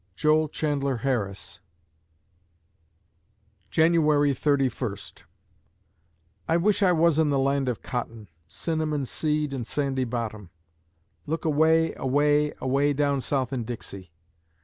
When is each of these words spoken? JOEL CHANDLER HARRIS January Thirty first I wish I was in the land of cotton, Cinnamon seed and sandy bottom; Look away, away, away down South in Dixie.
JOEL 0.15 0.47
CHANDLER 0.47 0.97
HARRIS 1.05 1.61
January 3.69 4.33
Thirty 4.33 4.67
first 4.67 5.25
I 6.47 6.57
wish 6.57 6.81
I 6.81 6.91
was 6.91 7.19
in 7.19 7.29
the 7.29 7.37
land 7.37 7.69
of 7.69 7.83
cotton, 7.83 8.27
Cinnamon 8.47 9.05
seed 9.05 9.53
and 9.53 9.67
sandy 9.67 10.05
bottom; 10.05 10.49
Look 11.27 11.45
away, 11.45 11.93
away, 11.97 12.51
away 12.59 12.93
down 12.93 13.21
South 13.21 13.53
in 13.53 13.63
Dixie. 13.63 14.11